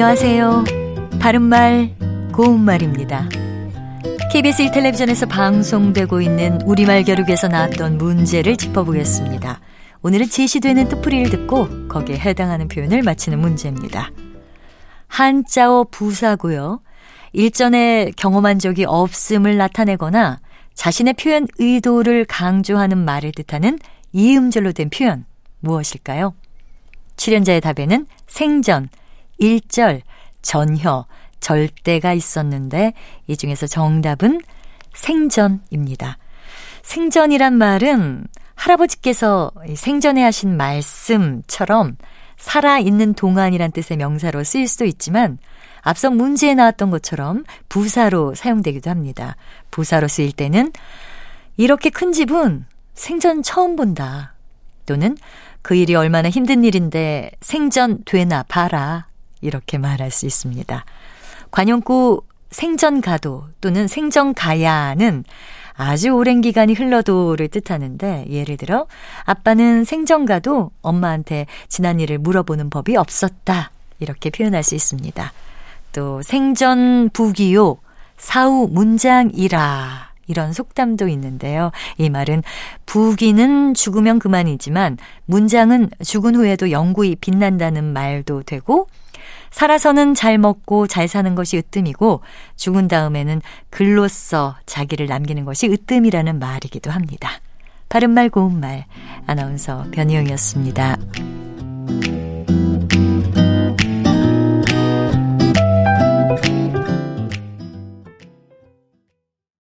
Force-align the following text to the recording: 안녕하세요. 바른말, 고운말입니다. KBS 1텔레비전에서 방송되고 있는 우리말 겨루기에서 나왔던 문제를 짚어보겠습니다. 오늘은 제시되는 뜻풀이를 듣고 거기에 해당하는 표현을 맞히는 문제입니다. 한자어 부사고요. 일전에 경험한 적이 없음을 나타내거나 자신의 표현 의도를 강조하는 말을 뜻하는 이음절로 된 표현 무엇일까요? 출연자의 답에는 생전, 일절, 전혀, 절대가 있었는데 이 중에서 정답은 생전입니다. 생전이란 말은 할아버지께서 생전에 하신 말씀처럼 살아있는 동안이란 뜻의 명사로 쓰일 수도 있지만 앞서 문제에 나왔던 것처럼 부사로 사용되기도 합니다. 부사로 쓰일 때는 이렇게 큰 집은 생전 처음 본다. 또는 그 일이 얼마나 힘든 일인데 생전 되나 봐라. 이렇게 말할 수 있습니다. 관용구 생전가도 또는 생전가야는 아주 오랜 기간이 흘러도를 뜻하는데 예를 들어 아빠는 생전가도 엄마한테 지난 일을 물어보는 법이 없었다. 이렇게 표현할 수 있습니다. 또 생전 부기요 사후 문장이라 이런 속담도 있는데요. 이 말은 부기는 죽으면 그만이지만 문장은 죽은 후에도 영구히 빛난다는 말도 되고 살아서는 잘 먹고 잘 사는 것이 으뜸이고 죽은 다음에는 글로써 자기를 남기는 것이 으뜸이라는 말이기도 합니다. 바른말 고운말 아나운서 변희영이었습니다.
안녕하세요. 0.00 0.64
바른말, 1.20 1.96
고운말입니다. 2.32 3.28
KBS 4.30 4.66
1텔레비전에서 4.66 5.28
방송되고 5.28 6.20
있는 6.20 6.62
우리말 6.62 7.02
겨루기에서 7.02 7.48
나왔던 7.48 7.98
문제를 7.98 8.56
짚어보겠습니다. 8.56 9.60
오늘은 10.02 10.28
제시되는 10.28 10.88
뜻풀이를 10.88 11.30
듣고 11.30 11.88
거기에 11.88 12.16
해당하는 12.16 12.68
표현을 12.68 13.02
맞히는 13.02 13.40
문제입니다. 13.40 14.12
한자어 15.08 15.86
부사고요. 15.90 16.80
일전에 17.32 18.12
경험한 18.16 18.60
적이 18.60 18.84
없음을 18.84 19.56
나타내거나 19.56 20.38
자신의 20.74 21.14
표현 21.14 21.48
의도를 21.58 22.24
강조하는 22.24 22.98
말을 22.98 23.32
뜻하는 23.32 23.80
이음절로 24.12 24.70
된 24.70 24.90
표현 24.90 25.24
무엇일까요? 25.58 26.34
출연자의 27.16 27.60
답에는 27.62 28.06
생전, 28.28 28.90
일절, 29.38 30.02
전혀, 30.42 31.06
절대가 31.40 32.12
있었는데 32.12 32.92
이 33.26 33.36
중에서 33.36 33.66
정답은 33.66 34.40
생전입니다. 34.94 36.18
생전이란 36.82 37.54
말은 37.54 38.26
할아버지께서 38.54 39.52
생전에 39.76 40.22
하신 40.22 40.56
말씀처럼 40.56 41.96
살아있는 42.36 43.14
동안이란 43.14 43.72
뜻의 43.72 43.96
명사로 43.96 44.44
쓰일 44.44 44.68
수도 44.68 44.84
있지만 44.84 45.38
앞서 45.82 46.10
문제에 46.10 46.54
나왔던 46.54 46.90
것처럼 46.90 47.44
부사로 47.68 48.34
사용되기도 48.34 48.90
합니다. 48.90 49.36
부사로 49.70 50.08
쓰일 50.08 50.32
때는 50.32 50.72
이렇게 51.56 51.90
큰 51.90 52.12
집은 52.12 52.66
생전 52.94 53.42
처음 53.42 53.76
본다. 53.76 54.34
또는 54.86 55.16
그 55.62 55.74
일이 55.74 55.94
얼마나 55.94 56.30
힘든 56.30 56.64
일인데 56.64 57.30
생전 57.40 58.04
되나 58.04 58.42
봐라. 58.44 59.07
이렇게 59.40 59.78
말할 59.78 60.10
수 60.10 60.26
있습니다. 60.26 60.84
관용구 61.50 62.22
생전가도 62.50 63.44
또는 63.60 63.88
생전가야는 63.88 65.24
아주 65.74 66.10
오랜 66.10 66.40
기간이 66.40 66.74
흘러도를 66.74 67.48
뜻하는데 67.48 68.26
예를 68.28 68.56
들어 68.56 68.86
아빠는 69.24 69.84
생전가도 69.84 70.72
엄마한테 70.82 71.46
지난 71.68 72.00
일을 72.00 72.18
물어보는 72.18 72.68
법이 72.70 72.96
없었다. 72.96 73.70
이렇게 74.00 74.30
표현할 74.30 74.62
수 74.62 74.74
있습니다. 74.74 75.32
또 75.92 76.22
생전 76.22 77.10
부기요 77.12 77.78
사후 78.16 78.68
문장이라 78.70 80.08
이런 80.26 80.52
속담도 80.52 81.08
있는데요. 81.08 81.70
이 81.96 82.10
말은 82.10 82.42
부기는 82.84 83.74
죽으면 83.74 84.18
그만이지만 84.18 84.98
문장은 85.26 85.90
죽은 86.04 86.34
후에도 86.34 86.70
영구히 86.70 87.16
빛난다는 87.16 87.92
말도 87.92 88.42
되고 88.42 88.88
살아서는 89.50 90.14
잘 90.14 90.38
먹고 90.38 90.86
잘 90.86 91.08
사는 91.08 91.34
것이 91.34 91.56
으뜸이고 91.56 92.22
죽은 92.56 92.88
다음에는 92.88 93.40
글로써 93.70 94.56
자기를 94.66 95.06
남기는 95.06 95.44
것이 95.44 95.68
으뜸이라는 95.68 96.38
말이기도 96.38 96.90
합니다. 96.90 97.30
바른말 97.88 98.28
고운말 98.28 98.84
아나운서 99.26 99.86
변희영이었습니다. 99.92 100.96